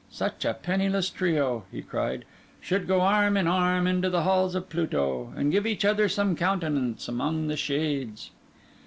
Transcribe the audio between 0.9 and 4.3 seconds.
trio," he cried, "should go arm in arm into the